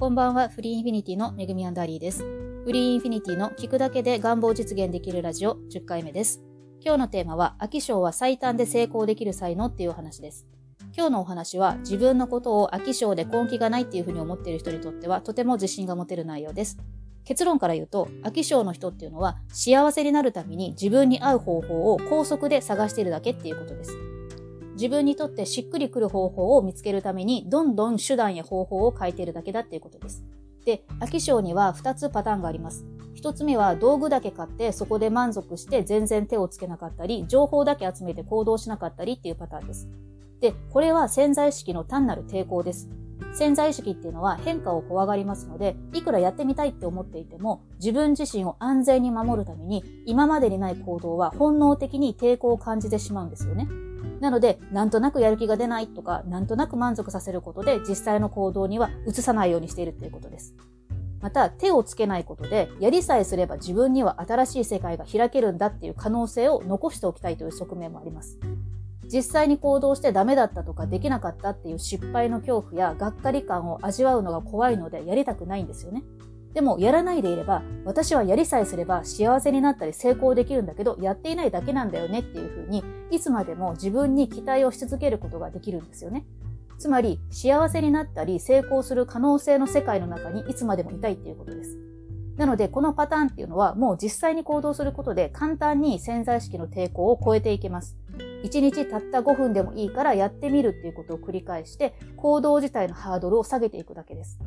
[0.00, 2.24] こんばんは、フリーインフィニティのめぐみアンダーリーです。
[2.64, 6.40] フリーインフィニティの聞くだけで願望実現できるラジオ10回目です。
[6.80, 10.46] 今日のテーマは、飽き性は最短で成功できる才能っていうお話です。
[10.96, 16.78] 今日のお話は、自分のことを飽き性で根気がないっていうふうに思っている人にとっては、とても自信が持てる内容です。
[17.24, 23.92] 結論から言うと、飽き性の人っていうのは、幸せになるために自分に合う方法を高速で探しているだけっていうことです。
[24.80, 30.24] 自分にとってしっくりくる方法を見つけるために、どんどん手段や方法を変えているだけだっていうことです。
[30.64, 32.86] で、飽き性には2つパターンがあります。
[33.14, 39.86] 1つ目は道具だけ買ってそこで満足して全然手をつけなかったり、情報だけ集めて行動しなかったりっていうパターンです。
[40.40, 42.88] で、これは潜在意識の単なる抵抗です。
[43.32, 53.68] 潜在意識っていうのは変化を怖がりますので、いくらやってみたいって思っていても、自分自身を安全に守るために、今までにない行動は本能的に抵抗を感じてしまうんですよね。
[54.20, 60.54] なので、なんとなくやる気が出ないとか、なんとなく満足させることで実際の行動には移さないようにしているということです。
[61.20, 68.38] また、手をつけないことで、やりさえすれば自分には新しい世界が開けるんだっていう可能性を残しておきたいという側面もあります。
[69.12, 76.04] 実際に行動してダメだったとかできなかったっていう失敗の恐怖やがっかり感を味わうのが怖いのでやりたくないんですよね。
[76.54, 86.24] でもやらないでいれば、私はやりさえすれば幸せになったり成功できるんだけど、やっていないだけなんだよねっていうふうに、いつまでも自分に期待をし続けることができるんですよね。
[86.78, 91.78] つまり、幸せになったり成功する可能性の世界の中にいつまでもいたいっていうことです。
[92.36, 97.99] なので、このパターンっていうのは、もう実際に行動することで簡単に潜在意識の抵抗を超えていけます。
[98.42, 104.38] 1日たった5分でもいいからやってみるっていうことを繰り返して、行動自体のハードルを下げていくだけです。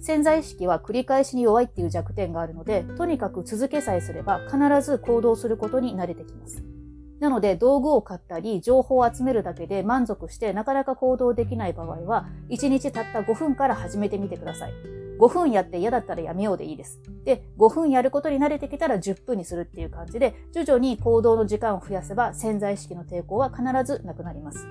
[0.00, 6.62] 潜在意識は繰り返しに弱いっていう弱点があるので、とにかく続けさえすれば必ず行動することに慣れてきます。
[7.18, 15.05] なので、道具を買ったり、情報を集めるだけで満足してなかなか行動できない場合は、1日たった5分から始めてみてください。
[15.18, 17.00] 5分やって嫌だったらやめようでいいです。
[17.24, 24.66] で、5分やることに慣れてきたら10分にするっていう感じで、徐々に行動の時間を増やせば潜在意識の抵抗は必ずなくなります。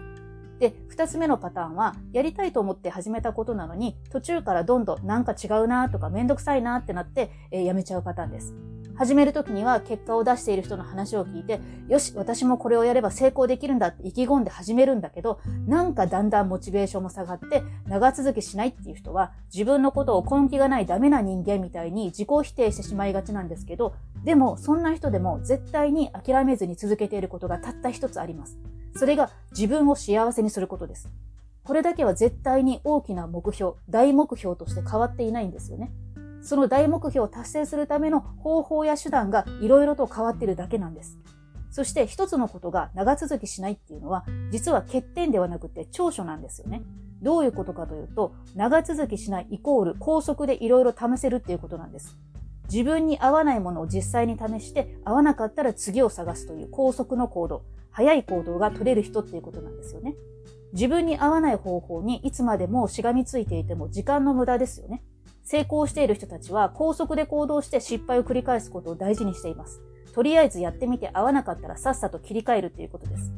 [0.59, 8.53] で、2つ目のパターンは、やりたいと思って始めたことなのに、途中からどんどんなんか違うなとかめんどくさいなってなって、えー、やめちゃうパターンです。
[8.97, 28.57] 始めるときには結果を出している人の話を聞いて、よし、私もこれをやれば成功できるんだって意気込んで始めるんだけど、なんかだんだんモチベーションも下がって長続きしないっていう人は、自分のことを根気がないダメな人間みたいに自己否定してしまいがちなんですけど、でもそんな人でも絶対に諦めずに続けていることがたった一つあります。
[28.95, 31.09] それが自分を幸せにすることです。
[31.65, 35.91] これだけは絶対に大きな目標、大目標として変わっていないんですよね。
[36.45, 41.17] その大目標を達成するための方法や手段がいろいろと変わってるだけなんです。
[41.71, 46.83] そして一つのことが長続きしないっていうのは、実は欠点ではなくて長所なんですよね。
[47.21, 52.15] どういうことかというと、長続きしないイコール高速でいろいろ試せるっていうことなんです。
[52.71, 57.63] 自分に合わないものを実際に試して、合わなかったら次を探すという高速の行動。
[57.89, 60.15] 早い行動が取れる人っていうことなんですよね。
[60.73, 65.03] 自分に合わない方法にいつまでもしがみついていても時間の無駄ですよね。
[65.45, 69.79] 成功している人たちは高速で行動して失敗を繰り返すことを大事にしています。
[70.13, 73.31] とりあえずやってみて合わなかったらさっさと切り替えるっていうことです。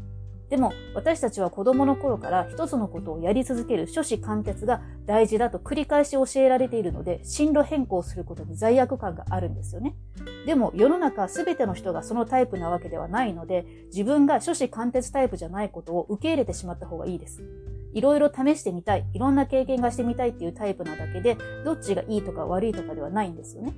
[0.49, 9.97] でも私たちは子供の頃から一つのことをやり続ける初子貫徹が大事だと繰り返し教えられているので進路変更することに罪悪感があるんですよね。
[10.45, 17.41] でも世の中すべての人がそのタイプなわけではないので自分が初子貫徹タイプじゃないことを受け入れてしまった方がいいです。
[17.93, 23.73] いろいろ試してみたい、いろんな経験がしてみたいっていうタイプなだけでどっちがいいとか悪いとかではないんですよね。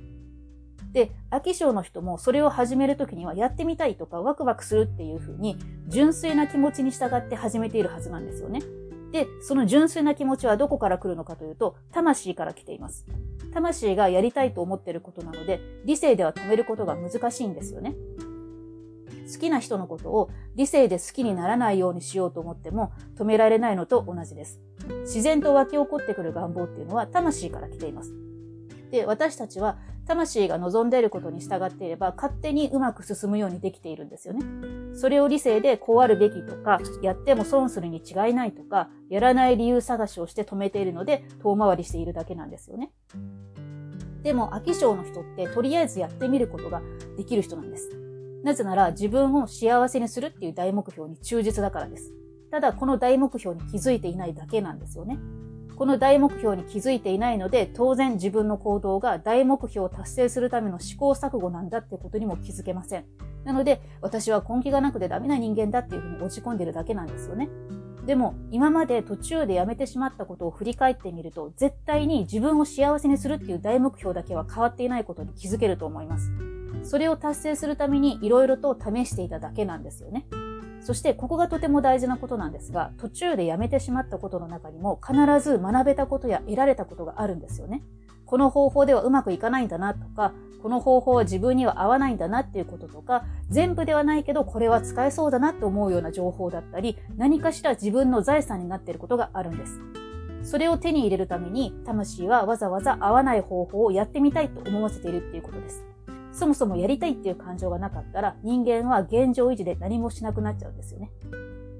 [0.92, 5.56] で、飽き性の人もそれを始めるときにはやってみたいとかワクワクするっていうふうに
[5.86, 8.62] 純粋な気持ちに従って始めているはずなんですよね。
[9.12, 13.06] で、その純粋な気持ちはどこから来るのかというと、魂から来ています。
[13.52, 17.96] 魂がやりたいと思っていることなので、理性では止めることが難しいんですよね。
[19.32, 24.60] 好きな人のことを理性で好きにならないようにしようと思っても止められないのと同じです。
[25.02, 28.12] 自然と湧き起こってくる願望っていうのは魂から来ています。
[28.90, 34.44] で、私たちは魂が望んでいることに従っていれば勝手にうまく進むようにできているんですよね。
[34.96, 42.90] それを理性でこうあるべきとか、やっても損するに違いないとか、やらない理由探しをして止めているので遠回りしているだけなんですよね。
[44.24, 46.82] でも、飽き性の人ってとりあえずやってみることが
[47.16, 48.09] できる人なんです。
[48.42, 52.12] なぜなら自分を幸せにするっていう大目標に忠実だからです。
[52.50, 55.18] ただ、この大目標に気づいていないだけなんですよね。
[55.76, 63.04] この大目標に気づいていないので、当然自分の行動が大目標を達成するための試行錯誤なんだってことにも気づけません。
[63.44, 67.48] なので、私は根気がなくてダメな人間だっていうふうに落ち込んでるだけなんですよね。
[68.06, 76.32] でも今まで途中でやめてしまったことを振り返ってみると絶対に自分を幸せにするっていう大目標だけは変わっていないことに気づけると思います。
[76.90, 80.26] それを達成するために色々と試していただけなんですよね。
[80.80, 87.84] そしてここがとても大事なことなんですが、途中でやめてしまったことの中にも必ず学べたことや得られたことがあるんですよね。
[88.26, 90.32] この方法ではうまくいかないんだなとか、
[90.64, 99.80] この方法は自分には合わないんだなっていうこととか、全部ではないけどこれは使えそうだなって思うような情報だったり、何かしら自分の財産になっていることがあるんです。
[100.42, 105.89] それを手に入れるために、魂はわざわざ合わない方法をやってみたいと思わせているっていうことです。
[106.40, 111.12] そもそもやりたいっていう感情がなかったら人間は現状維持で何もしなくなっちゃうんですよね。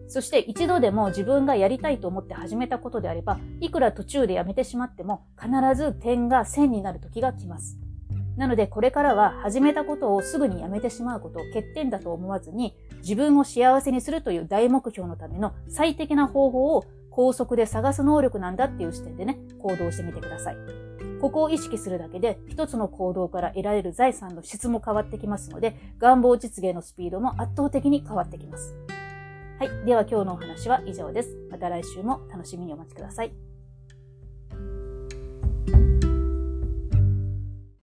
[0.07, 7.79] そして一度でも自分がやりたいと思って始めたことであれば、いくら途中でやめてしまっても必ず点が線になる時が来ます。
[8.37, 20.90] なのでこれからは始めたことをすぐにやめてしまうことを欠点だと思わずに自分を幸せにするという大目標のための最適な方法を高速で探す能力なんだっていう視点でね、行動してみてください。
[21.21, 28.75] ここを意識するだけで、一つの行動から得られる財産の質も変わってきますので、願望実現のスピードも圧倒的に変わってきます。
[29.59, 29.85] はい。
[29.85, 31.37] では今日のお話は以上です。
[31.51, 33.50] また来週も楽しみにお待ちください。